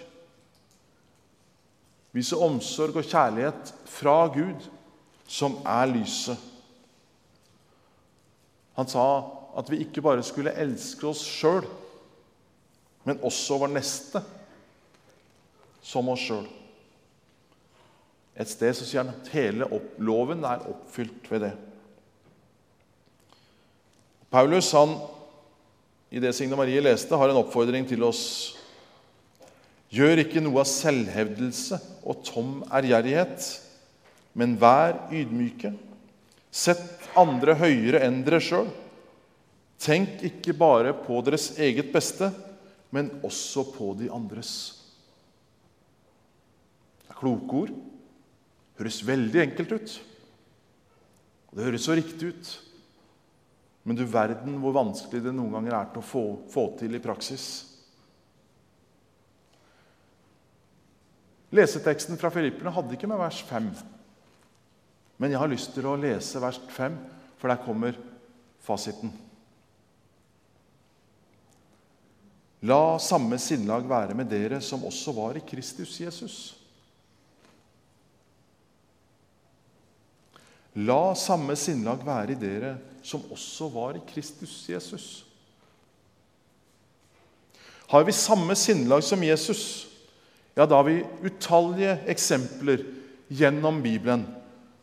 Vise 2.10 2.40
omsorg 2.42 2.98
og 2.98 3.06
kjærlighet 3.06 3.70
fra 3.86 4.16
Gud, 4.34 4.66
som 5.30 5.60
er 5.62 5.86
lyset. 5.92 6.42
Han 8.74 8.90
sa 8.90 9.06
at 9.54 9.70
vi 9.70 9.84
ikke 9.86 10.02
bare 10.02 10.26
skulle 10.26 10.56
elske 10.58 11.06
oss 11.06 11.22
sjøl, 11.22 11.62
men 13.06 13.22
også 13.22 13.62
vår 13.62 13.76
neste 13.78 14.26
som 15.86 16.10
oss 16.10 16.26
sjøl. 16.26 16.50
Et 18.34 18.50
sted 18.50 18.74
så 18.74 18.86
sier 18.86 19.04
han 19.04 19.12
at 19.14 19.30
hele 19.34 19.68
loven 20.02 20.42
er 20.46 20.66
oppfylt 20.70 21.30
ved 21.30 21.46
det. 21.46 21.52
Paulus, 24.34 24.72
han, 24.74 24.96
i 26.10 26.18
det 26.22 26.32
Signe 26.34 26.58
Marie 26.58 26.82
leste, 26.82 27.14
har 27.14 27.30
en 27.30 27.38
oppfordring 27.38 27.86
til 27.86 28.02
oss. 28.02 28.24
Gjør 29.94 30.24
ikke 30.24 30.42
noe 30.42 30.64
av 30.64 30.66
selvhevdelse 30.66 31.78
og 32.02 32.24
tom 32.26 32.56
ærgjerrighet, 32.74 33.46
men 34.34 34.56
vær 34.58 34.96
ydmyke. 35.14 35.70
Sett 36.50 37.06
andre 37.18 37.54
høyere 37.60 38.02
enn 38.02 38.24
dere 38.26 38.42
sjøl. 38.42 38.66
Tenk 39.78 40.24
ikke 40.26 40.56
bare 40.58 40.96
på 41.04 41.20
deres 41.22 41.52
eget 41.62 41.94
beste, 41.94 42.32
men 42.94 43.12
også 43.26 43.68
på 43.74 43.92
de 43.98 44.10
andres. 44.10 44.52
Det 47.04 47.14
er 47.14 47.20
kloke 47.22 47.62
ord. 47.62 47.74
Høres 48.78 49.02
veldig 49.06 49.42
enkelt 49.44 49.74
ut. 49.74 49.96
Og 51.50 51.58
det 51.58 51.68
høres 51.68 51.84
så 51.86 51.94
riktig 51.94 52.32
ut. 52.34 52.52
Men 53.84 53.98
du 53.98 54.06
verden 54.08 54.56
hvor 54.62 54.74
vanskelig 54.74 55.22
det 55.22 55.34
noen 55.36 55.52
ganger 55.54 55.76
er 55.76 55.92
til 55.92 56.00
å 56.00 56.08
få, 56.08 56.24
få 56.50 56.70
til 56.80 56.96
i 56.96 57.02
praksis. 57.04 57.46
Leseteksten 61.54 62.18
fra 62.18 62.32
Filipperne 62.34 62.72
hadde 62.74 62.96
ikke 62.96 63.10
med 63.10 63.20
vers 63.20 63.38
5. 63.46 63.68
Men 65.22 65.30
jeg 65.30 65.38
har 65.38 65.52
lyst 65.52 65.70
til 65.76 65.86
å 65.86 65.98
lese 66.00 66.42
vers 66.42 66.58
5, 66.74 66.96
for 67.38 67.52
der 67.52 67.62
kommer 67.62 67.94
fasiten. 68.64 69.12
La 72.64 72.96
samme 72.98 73.36
sinnlag 73.38 73.86
være 73.86 74.16
med 74.16 74.30
dere 74.32 74.58
som 74.64 74.86
også 74.88 75.12
var 75.14 75.36
i 75.36 75.44
Kristus 75.44 75.98
Jesus. 76.00 76.38
La 80.74 81.14
samme 81.14 81.54
sinnlag 81.58 82.02
være 82.02 82.34
i 82.34 82.38
dere 82.38 82.74
som 83.04 83.22
også 83.30 83.68
var 83.70 83.98
i 83.98 84.02
Kristus 84.08 84.64
Jesus. 84.68 85.06
Har 87.92 88.04
vi 88.04 88.14
samme 88.16 88.56
sinnlag 88.58 89.04
som 89.04 89.22
Jesus, 89.22 89.86
ja, 90.56 90.64
da 90.66 90.80
har 90.80 90.86
vi 90.88 91.02
utallige 91.22 91.98
eksempler 92.10 92.82
gjennom 93.28 93.82
Bibelen 93.84 94.24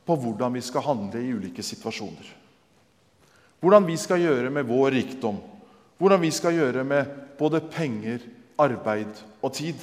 på 0.05 0.15
hvordan 0.15 0.53
vi 0.53 0.61
skal 0.63 0.85
handle 0.85 1.21
i 1.21 1.33
ulike 1.33 1.63
situasjoner. 1.65 2.29
Hvordan 3.61 3.85
vi 3.85 3.97
skal 3.99 4.21
gjøre 4.21 4.49
med 4.53 4.69
vår 4.69 4.95
rikdom, 4.95 5.41
hvordan 5.97 6.21
vi 6.21 6.31
skal 6.33 6.55
gjøre 6.57 6.85
med 6.87 7.09
både 7.37 7.61
penger, 7.73 8.23
arbeid 8.61 9.19
og 9.41 9.53
tid. 9.53 9.77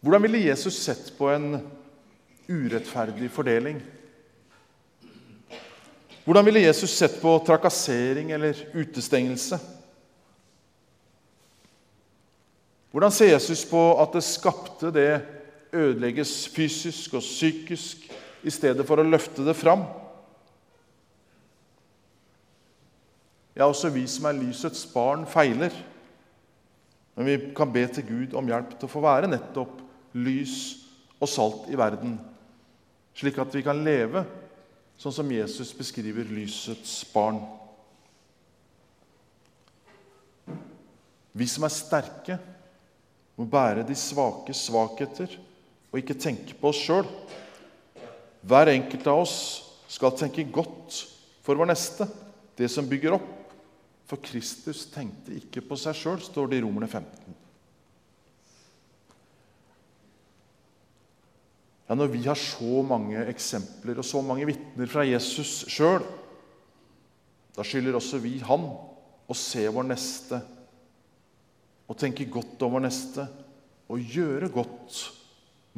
Hvordan 0.00 0.22
ville 0.22 0.38
Jesus 0.38 0.82
sett 0.82 1.12
på 1.18 1.28
en 1.28 1.58
urettferdig 2.48 3.30
fordeling? 3.30 3.80
Hvordan 6.24 6.44
ville 6.44 6.60
Jesus 6.60 6.94
sett 6.96 7.20
på 7.20 7.38
trakassering 7.46 8.30
eller 8.30 8.56
utestengelse? 8.72 9.58
Hvordan 12.90 13.12
ser 13.12 13.34
Jesus 13.34 13.64
på 13.68 13.80
at 14.02 14.16
det 14.16 14.24
skapte 14.24 14.90
det 14.94 15.20
ødelegges 15.72 16.48
fysisk 16.48 17.14
og 17.14 17.22
psykisk 17.22 18.08
i 18.42 18.50
stedet 18.50 18.86
for 18.88 18.98
å 18.98 19.06
løfte 19.06 19.44
det 19.46 19.54
fram? 19.54 19.84
Ja, 23.52 23.68
også 23.68 23.92
vi 23.92 24.06
som 24.08 24.26
er 24.30 24.40
lysets 24.40 24.86
barn, 24.94 25.28
feiler. 25.28 25.74
Men 27.14 27.28
vi 27.28 27.38
kan 27.56 27.72
be 27.72 27.84
til 27.92 28.06
Gud 28.08 28.34
om 28.38 28.48
hjelp 28.48 28.72
til 28.78 28.88
å 28.88 28.94
få 28.96 29.04
være 29.04 29.28
nettopp 29.28 29.89
lys 30.16 30.54
og 31.20 31.28
salt 31.30 31.68
i 31.70 31.78
verden, 31.78 32.16
slik 33.14 33.38
at 33.42 33.54
vi 33.54 33.62
kan 33.64 33.82
leve 33.84 34.24
sånn 35.00 35.14
som 35.14 35.32
Jesus 35.32 35.72
beskriver 35.76 36.28
lysets 36.28 37.00
barn. 37.12 37.40
Vi 41.32 41.46
som 41.48 41.64
er 41.64 41.72
sterke, 41.72 42.38
må 43.38 43.46
bære 43.48 43.86
de 43.88 43.96
svake 43.96 44.52
svakheter 44.56 45.32
og 45.90 45.96
ikke 45.96 46.18
tenke 46.20 46.56
på 46.58 46.68
oss 46.68 46.82
sjøl. 46.84 47.06
Hver 48.44 48.72
enkelt 48.74 49.06
av 49.08 49.22
oss 49.22 49.36
skal 49.90 50.12
tenke 50.16 50.44
godt 50.52 50.98
for 51.44 51.56
vår 51.56 51.70
neste, 51.72 52.04
det 52.58 52.68
som 52.68 52.88
bygger 52.88 53.16
opp. 53.16 53.36
For 54.10 54.20
Kristus 54.20 54.84
tenkte 54.90 55.36
ikke 55.38 55.62
på 55.64 55.78
seg 55.78 55.96
sjøl, 55.96 56.20
står 56.20 56.50
det 56.50 56.58
i 56.58 56.64
Romerne 56.64 56.90
15. 56.90 57.39
Ja, 61.90 61.96
Når 61.98 62.12
vi 62.12 62.22
har 62.22 62.38
så 62.38 62.84
mange 62.86 63.18
eksempler 63.26 63.98
og 63.98 64.06
så 64.06 64.20
mange 64.22 64.46
vitner 64.46 64.86
fra 64.86 65.02
Jesus 65.02 65.64
sjøl, 65.66 66.04
da 67.56 67.64
skylder 67.66 67.96
også 67.98 68.20
vi 68.22 68.36
han 68.46 68.68
å 69.26 69.34
se 69.34 69.64
vår 69.66 69.88
neste 69.88 70.38
og 71.90 71.98
tenke 71.98 72.28
godt 72.30 72.62
om 72.62 72.76
vår 72.76 72.84
neste 72.84 73.24
og 73.90 74.14
gjøre 74.14 74.52
godt 74.54 75.00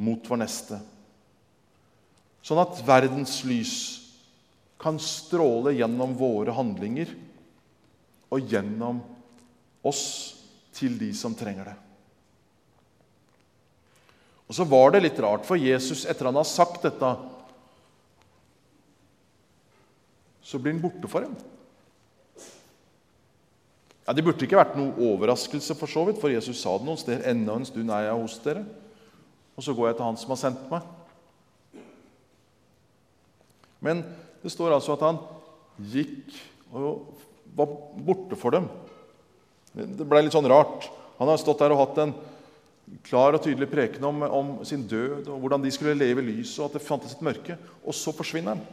mot 0.05 0.29
vår 0.29 0.43
neste. 0.43 0.77
Sånn 2.45 2.61
at 2.61 2.83
verdens 2.85 3.39
lys 3.49 3.73
kan 4.77 5.01
stråle 5.01 5.73
gjennom 5.79 6.13
våre 6.19 6.53
handlinger 6.53 7.09
og 8.29 8.53
gjennom 8.53 9.01
oss 9.81 10.05
til 10.77 10.93
de 11.01 11.09
som 11.17 11.33
trenger 11.33 11.73
det. 11.73 11.75
Og 14.53 14.57
så 14.59 14.65
var 14.69 14.91
det 14.93 14.99
litt 15.01 15.17
rart, 15.17 15.47
for 15.47 15.57
Jesus, 15.57 16.03
etter 16.05 16.27
han 16.29 16.35
har 16.37 16.45
sagt 16.45 16.83
dette, 16.85 17.07
så 20.45 20.59
blir 20.61 20.75
han 20.75 20.81
borte 20.83 21.09
for 21.09 21.25
dem. 21.25 21.31
Ja, 24.05 24.13
Det 24.13 24.21
burde 24.21 24.45
ikke 24.45 24.59
vært 24.59 24.75
noe 24.77 24.93
overraskelse, 24.93 25.73
for 25.73 25.89
så 25.89 26.03
vidt, 26.05 26.19
for 26.21 26.29
Jesus 26.29 26.59
sa 26.61 26.75
det 26.77 26.85
noen 26.85 26.99
steder. 27.01 27.25
Enda 27.31 27.55
en 27.57 27.65
stund 27.65 27.89
er 27.89 28.11
jeg 28.11 28.19
hos 28.19 28.35
dere, 28.43 28.61
og 29.57 29.65
så 29.65 29.73
går 29.73 29.89
jeg 29.89 29.97
til 29.97 30.05
Han 30.05 30.19
som 30.21 30.35
har 30.35 30.41
sendt 30.43 30.69
meg. 30.69 30.85
Men 33.81 34.03
det 34.43 34.53
står 34.53 34.75
altså 34.75 34.93
at 34.93 35.07
han 35.07 35.17
gikk 35.95 36.29
og 36.77 37.23
var 37.57 37.73
borte 38.05 38.37
for 38.37 38.53
dem. 38.53 38.69
Det 39.73 40.05
ble 40.05 40.21
litt 40.27 40.37
sånn 40.37 40.45
rart. 40.45 40.91
Han 41.17 41.33
har 41.33 41.41
stått 41.41 41.65
der 41.65 41.73
og 41.73 41.81
hatt 41.87 42.03
en 42.05 42.13
klar 43.03 43.35
og 43.35 43.43
tydelig 43.43 43.69
preken 43.71 44.03
om, 44.07 44.21
om, 44.27 44.53
sin 44.65 44.87
død 44.87 45.27
og 45.31 45.39
hvordan 45.39 45.63
de 45.63 45.71
skulle 45.71 45.97
leve 45.97 46.21
i 46.21 46.25
lyset, 46.31 46.59
og 46.59 46.69
at 46.69 46.77
det 46.77 46.87
fantes 46.87 47.15
et 47.15 47.23
mørke. 47.25 47.57
Og 47.83 47.95
så 47.95 48.11
forsvinner 48.15 48.55
han. 48.55 48.63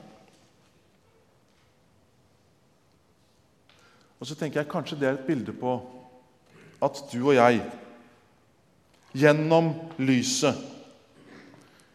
Og 4.21 4.29
så 4.29 4.37
tenker 4.37 4.61
jeg 4.61 4.71
kanskje 4.71 4.99
det 5.01 5.09
er 5.09 5.17
et 5.19 5.29
bilde 5.29 5.55
på 5.57 5.79
at 6.81 7.01
du 7.13 7.21
og 7.23 7.35
jeg 7.37 7.63
gjennom 9.17 9.73
lyset, 9.99 10.57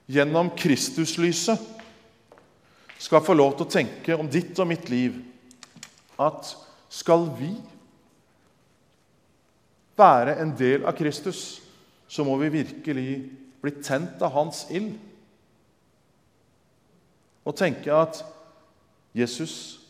gjennom 0.09 0.51
Kristuslyset, 0.57 1.71
skal 2.99 3.23
få 3.23 3.35
lov 3.35 3.55
til 3.55 3.65
å 3.65 3.71
tenke 3.71 4.17
om 4.17 4.29
ditt 4.31 4.57
og 4.61 4.69
mitt 4.69 4.87
liv 4.89 5.17
at 6.21 6.53
skal 6.89 7.27
vi 7.37 7.51
være 9.99 10.37
en 10.41 10.53
del 10.57 10.85
av 10.87 10.95
Kristus, 10.97 11.64
så 12.15 12.23
må 12.23 12.37
vi 12.39 12.53
virkelig 12.61 13.09
bli 13.59 13.73
tent 13.83 14.21
av 14.23 14.31
hans 14.37 14.63
ild. 14.71 14.93
Og 17.45 17.57
tenke 17.57 17.91
at 17.93 18.23
Jesus 19.15 19.81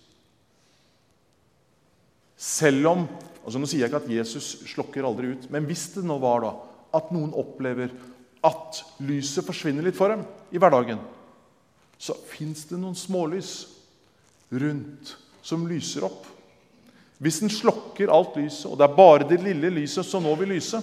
Selv 2.36 2.90
om 2.90 3.06
altså 3.46 3.62
Nå 3.62 3.68
sier 3.70 3.86
jeg 3.86 3.92
ikke 3.92 4.02
at 4.02 4.10
Jesus 4.12 4.48
slokker 4.68 5.06
aldri 5.08 5.30
ut, 5.36 5.46
men 5.54 5.68
hvis 5.70 5.86
det 5.94 6.02
nå 6.04 6.18
var 6.20 6.42
da 6.44 6.50
at 6.98 7.12
noen 7.14 7.32
opplever 7.38 7.94
at 8.46 8.80
lyset 9.06 9.46
forsvinner 9.46 9.86
litt 9.86 9.98
for 9.98 10.10
dem 10.12 10.24
i 10.50 10.60
hverdagen, 10.62 11.00
så 11.98 12.16
fins 12.28 12.66
det 12.70 12.80
noen 12.82 12.98
smålys 12.98 13.52
rundt 14.50 15.14
som 15.46 15.68
lyser 15.70 16.08
opp. 16.10 16.26
Hvis 17.22 17.40
en 17.46 17.54
slokker 17.54 18.12
alt 18.12 18.36
lyset, 18.40 18.66
og 18.66 18.80
det 18.80 18.88
er 18.88 18.98
bare 18.98 19.30
det 19.30 19.40
lille 19.46 19.72
lyset 19.78 20.08
som 20.08 20.26
nå 20.26 20.34
vil 20.42 20.56
lyse, 20.56 20.82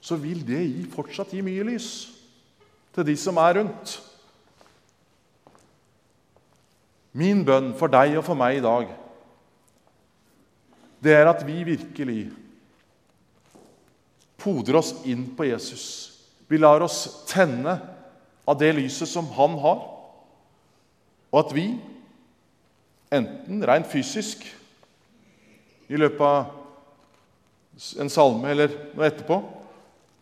så 0.00 0.18
vil 0.20 0.42
det 0.46 0.62
gi, 0.62 0.84
fortsatt 0.92 1.32
gi 1.34 1.42
mye 1.44 1.64
lys 1.66 1.88
til 2.94 3.06
de 3.06 3.16
som 3.20 3.38
er 3.42 3.58
rundt. 3.60 3.96
Min 7.16 7.42
bønn 7.48 7.72
for 7.78 7.92
deg 7.92 8.18
og 8.18 8.24
for 8.26 8.38
meg 8.38 8.58
i 8.58 8.64
dag 8.64 8.92
det 11.06 11.12
er 11.14 11.28
at 11.28 11.42
vi 11.46 11.60
virkelig 11.66 12.22
podrer 14.40 14.78
oss 14.80 14.92
inn 15.08 15.26
på 15.36 15.46
Jesus. 15.46 15.84
Vi 16.48 16.58
lar 16.58 16.82
oss 16.82 17.26
tenne 17.28 17.76
av 18.46 18.58
det 18.58 18.72
lyset 18.76 19.10
som 19.10 19.28
han 19.36 19.56
har, 19.60 19.82
og 21.30 21.38
at 21.40 21.54
vi, 21.54 21.66
enten 23.12 23.64
rent 23.66 23.88
fysisk 23.90 24.44
i 25.90 25.98
løpet 25.98 26.22
av 26.26 26.54
en 28.02 28.10
salme 28.10 28.50
eller 28.50 28.72
noe 28.96 29.06
etterpå, 29.06 29.40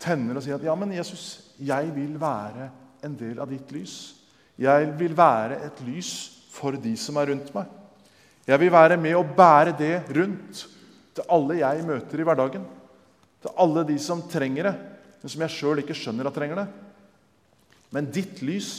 tenner 0.05 0.37
og 0.37 0.45
sier 0.45 0.59
at 0.59 0.67
ja, 0.67 0.75
men 0.77 0.93
Jesus, 0.95 1.55
jeg 1.57 1.89
vil 1.97 2.19
være 2.21 2.69
en 3.05 3.17
del 3.19 3.41
av 3.41 3.51
ditt 3.51 3.73
lys. 3.75 3.97
Jeg 4.61 4.93
vil 4.99 5.17
være 5.17 5.59
et 5.67 5.81
lys 5.87 6.13
for 6.55 6.77
de 6.79 6.95
som 7.01 7.19
er 7.19 7.33
rundt 7.33 7.51
meg. 7.57 7.71
Jeg 8.47 8.61
vil 8.61 8.73
være 8.73 8.99
med 9.01 9.17
å 9.17 9.25
bære 9.25 9.73
det 9.79 9.95
rundt 10.15 10.65
til 11.17 11.31
alle 11.33 11.61
jeg 11.63 11.87
møter 11.87 12.21
i 12.21 12.27
hverdagen. 12.27 12.67
Til 13.45 13.57
alle 13.61 13.85
de 13.89 13.97
som 14.01 14.23
trenger 14.31 14.69
det, 14.69 14.75
men 15.23 15.33
som 15.33 15.45
jeg 15.45 15.55
sjøl 15.57 15.81
ikke 15.83 15.97
skjønner 15.97 16.29
at 16.29 16.37
trenger 16.37 16.63
det. 16.63 16.67
Men 17.95 18.11
ditt 18.13 18.43
lys, 18.45 18.71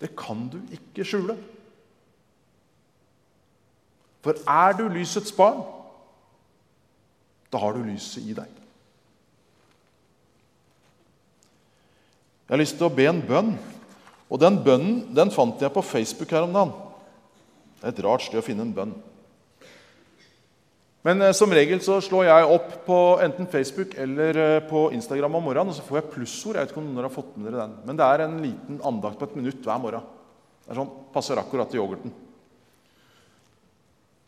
det 0.00 0.12
kan 0.18 0.46
du 0.52 0.58
ikke 0.74 1.06
skjule. 1.06 1.36
For 4.24 4.40
er 4.48 4.76
du 4.76 4.86
lysets 4.88 5.32
barn, 5.36 5.62
da 7.52 7.60
har 7.60 7.76
du 7.76 7.84
lyset 7.86 8.24
i 8.24 8.34
deg. 8.36 8.63
Jeg 12.44 12.52
har 12.52 12.60
lyst 12.60 12.76
til 12.76 12.88
å 12.88 12.92
be 12.92 13.06
en 13.08 13.22
bønn. 13.24 13.54
Og 14.28 14.40
den 14.40 14.58
bønnen 14.64 15.02
den 15.16 15.32
fant 15.32 15.60
jeg 15.62 15.72
på 15.72 15.84
Facebook 15.84 16.32
her 16.34 16.44
om 16.44 16.52
dagen. 16.52 16.72
Det 17.80 17.88
er 17.88 17.94
et 17.94 18.04
rart 18.04 18.24
sted 18.24 18.40
å 18.40 18.44
finne 18.44 18.64
en 18.66 18.74
bønn. 18.76 18.94
Men 21.04 21.20
eh, 21.20 21.34
som 21.36 21.52
regel 21.52 21.82
så 21.84 21.98
slår 22.04 22.28
jeg 22.30 22.52
opp 22.56 22.70
på 22.86 22.98
enten 23.24 23.48
Facebook 23.52 23.92
eller 24.00 24.40
eh, 24.40 24.58
på 24.64 24.86
Instagram 24.96 25.36
om 25.36 25.44
morgenen, 25.50 25.72
og 25.72 25.76
så 25.76 25.84
får 25.84 26.00
jeg 26.00 26.12
plussord. 26.14 26.56
Jeg 26.56 26.64
vet 26.64 26.72
ikke 26.72 26.80
om 26.80 26.90
noen 26.90 27.04
har 27.04 27.12
fått 27.12 27.34
med 27.36 27.50
dere 27.50 27.66
den. 27.66 27.74
Men 27.84 28.00
det 28.00 28.08
er 28.08 28.24
en 28.24 28.38
liten 28.40 28.82
andakt 28.88 29.20
på 29.20 29.28
et 29.28 29.36
minutt 29.40 29.64
hver 29.68 29.80
morgen. 29.82 30.06
Det 30.64 30.72
er 30.72 30.80
sånn, 30.80 30.92
Passer 31.12 31.40
akkurat 31.40 31.68
til 31.70 31.82
yoghurten. 31.82 32.14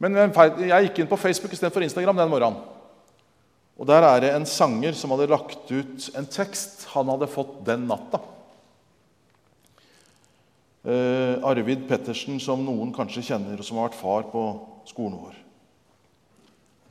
Men 0.05 0.21
eh, 0.21 0.41
jeg 0.69 0.89
gikk 0.89 1.01
inn 1.01 1.13
på 1.13 1.21
Facebook 1.21 1.57
istedenfor 1.57 1.85
Instagram 1.89 2.21
den 2.21 2.33
morgenen. 2.33 2.76
Og 3.77 3.87
Der 3.87 4.03
er 4.03 4.21
det 4.21 4.31
en 4.33 4.47
sanger 4.49 4.97
som 4.97 5.13
hadde 5.13 5.29
lagt 5.29 5.69
ut 5.69 6.09
en 6.17 6.29
tekst 6.33 6.87
han 6.95 7.11
hadde 7.13 7.29
fått 7.29 7.59
den 7.67 7.85
natta. 7.91 8.23
Eh, 10.87 11.43
Arvid 11.45 11.85
Pettersen, 11.89 12.39
som 12.41 12.63
noen 12.65 12.95
kanskje 12.95 13.25
kjenner, 13.33 13.59
og 13.59 13.67
som 13.67 13.81
har 13.81 13.91
vært 13.91 13.99
far 14.01 14.29
på 14.31 14.45
skolen 14.89 15.19
vår. 15.19 15.37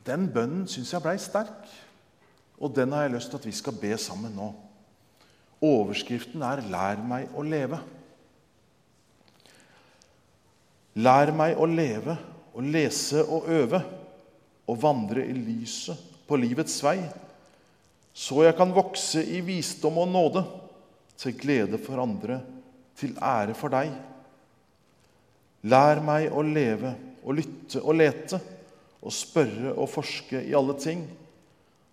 Den 0.06 0.28
bønnen 0.30 0.68
syns 0.70 0.92
jeg 0.92 1.02
blei 1.02 1.16
sterk, 1.18 1.66
og 2.60 2.74
den 2.76 2.94
har 2.94 3.06
jeg 3.06 3.16
lyst 3.16 3.32
til 3.32 3.40
at 3.40 3.48
vi 3.48 3.54
skal 3.56 3.78
be 3.80 3.96
sammen 3.98 4.36
nå. 4.36 4.52
Overskriften 5.64 6.44
er 6.44 6.62
'Lær 6.62 7.02
meg 7.02 7.32
å 7.34 7.42
leve'. 7.42 7.80
Lær 10.96 11.32
meg 11.32 11.56
å 11.58 11.66
leve 11.66 12.16
og 12.54 12.62
lese 12.62 13.24
og 13.24 13.48
øve 13.48 13.82
og 14.68 14.82
vandre 14.82 15.26
i 15.26 15.32
lyset 15.32 16.05
på 16.26 16.38
livets 16.40 16.76
vei, 16.84 16.98
så 18.16 18.46
jeg 18.46 18.56
kan 18.56 18.72
vokse 18.74 19.22
i 19.22 19.42
visdom 19.44 19.98
og 20.02 20.08
nåde, 20.10 20.44
til 21.16 21.32
glede 21.36 21.78
for 21.80 22.00
andre, 22.02 22.40
til 22.96 23.14
ære 23.24 23.54
for 23.56 23.72
deg. 23.72 23.92
Lær 25.68 26.00
meg 26.04 26.28
å 26.32 26.42
leve 26.44 26.92
og 27.24 27.38
lytte 27.38 27.80
og 27.82 27.96
lete 27.96 28.40
og 29.00 29.14
spørre 29.14 29.72
og 29.74 29.88
forske 29.90 30.42
i 30.44 30.54
alle 30.56 30.76
ting, 30.80 31.06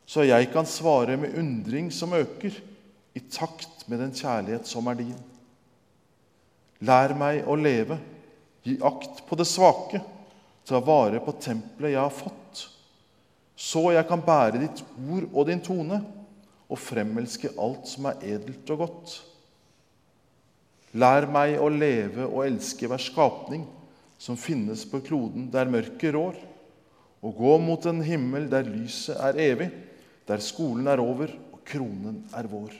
så 0.06 0.26
jeg 0.28 0.50
kan 0.52 0.67
svare 0.67 1.15
med 1.19 1.38
undring 1.39 1.91
som 1.93 2.15
øker, 2.15 2.56
i 3.13 3.22
takt 3.30 3.86
med 3.88 4.00
den 4.02 4.13
kjærlighet 4.15 4.65
som 4.65 4.88
er 4.89 4.98
din. 4.98 5.17
Lær 6.84 7.13
meg 7.15 7.46
å 7.46 7.56
leve, 7.56 8.00
gi 8.65 8.80
akt 8.84 9.22
på 9.28 9.38
det 9.38 9.46
svake, 9.48 10.02
ta 10.65 10.80
vare 10.82 11.22
på 11.22 11.36
tempelet 11.38 11.93
jeg 11.93 12.02
har 12.02 12.15
fått, 12.15 12.43
så 13.56 13.92
jeg 13.94 14.08
kan 14.10 14.24
bære 14.26 14.63
ditt 14.63 14.82
ord 14.98 15.28
og 15.30 15.48
din 15.50 15.62
tone 15.63 16.00
og 16.70 16.80
fremelske 16.82 17.52
alt 17.62 17.86
som 17.89 18.10
er 18.10 18.26
edelt 18.36 18.70
og 18.74 18.84
godt. 18.86 19.13
Lær 20.98 21.28
meg 21.30 21.58
å 21.62 21.70
leve 21.74 22.26
og 22.28 22.46
elske 22.46 22.89
hver 22.89 23.02
skapning 23.02 23.66
som 24.22 24.38
finnes 24.39 24.86
på 24.89 25.02
kloden 25.06 25.50
der 25.54 25.70
mørket 25.70 26.13
rår, 26.16 26.38
og 27.24 27.38
gå 27.39 27.54
mot 27.62 27.86
en 27.88 28.02
himmel 28.04 28.50
der 28.52 28.68
lyset 28.68 29.16
er 29.16 29.39
evig, 29.39 29.70
der 30.28 30.44
skolen 30.44 30.88
er 30.92 31.02
over 31.04 31.32
og 31.54 31.62
kronen 31.68 32.22
er 32.36 32.48
vår. 32.52 32.74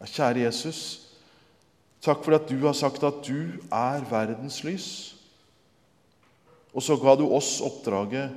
Ja, 0.00 0.08
kjære 0.08 0.46
Jesus, 0.46 0.80
takk 2.04 2.24
for 2.24 2.36
at 2.36 2.48
du 2.50 2.58
har 2.64 2.76
sagt 2.76 3.04
at 3.06 3.22
du 3.24 3.56
er 3.72 4.04
verdens 4.10 4.62
lys. 4.66 4.88
Og 6.74 6.82
så 6.82 6.96
ga 7.00 7.14
du 7.16 7.28
oss 7.30 7.60
oppdraget 7.64 8.34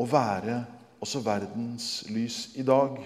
å 0.00 0.06
være 0.08 0.62
også 1.00 1.20
verdens 1.24 1.88
lys 2.12 2.50
i 2.60 2.64
dag. 2.66 2.96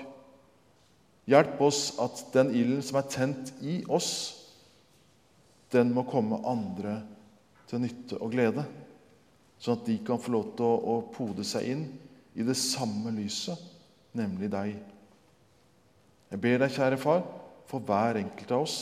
Hjelp 1.31 1.61
oss 1.65 1.83
at 2.03 2.27
den 2.35 2.53
ilden 2.55 2.83
som 2.85 3.01
er 3.01 3.11
tent 3.11 3.53
i 3.65 3.81
oss, 3.89 4.13
den 5.73 5.91
må 5.95 6.05
komme 6.07 6.43
andre 6.47 7.01
til 7.71 7.83
nytte 7.83 8.19
og 8.23 8.35
glede, 8.35 8.67
sånn 9.59 9.79
at 9.79 9.87
de 9.89 9.97
kan 10.07 10.21
få 10.21 10.35
lov 10.35 10.51
til 10.59 10.67
å, 10.69 10.75
å 10.95 10.97
pode 11.15 11.47
seg 11.49 11.71
inn 11.73 11.87
i 12.35 12.47
det 12.47 12.57
samme 12.59 13.15
lyset, 13.15 13.59
nemlig 14.15 14.51
deg. 14.53 14.77
Jeg 16.31 16.43
ber 16.43 16.61
deg, 16.61 16.75
kjære 16.75 17.01
far, 17.01 17.25
for 17.71 17.83
hver 17.83 18.21
enkelt 18.21 18.53
av 18.53 18.67
oss 18.67 18.79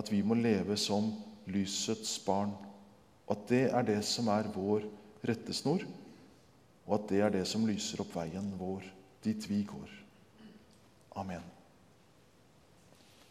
at 0.00 0.08
vi 0.10 0.22
må 0.24 0.34
leve 0.36 0.76
som 0.80 1.12
lysets 1.52 2.16
barn, 2.26 2.52
at 3.30 3.44
det 3.48 3.66
er 3.70 3.86
det 3.86 4.00
som 4.08 4.28
er 4.32 4.48
vår 4.52 4.84
rettesnor, 5.28 5.84
og 6.86 6.94
at 6.98 7.08
det 7.10 7.20
er 7.20 7.34
det 7.34 7.46
som 7.48 7.66
lyser 7.68 8.02
opp 8.02 8.14
veien 8.16 8.52
vår 8.58 8.86
dit 9.24 9.48
vi 9.50 9.62
går. 9.68 9.90
Amen. 11.20 11.51